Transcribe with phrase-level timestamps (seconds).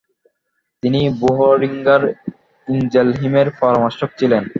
[0.83, 2.03] তিনি বোহরিঙ্গার
[2.67, 4.43] ইনজেলহিমের পরামর্শক ছিলেন।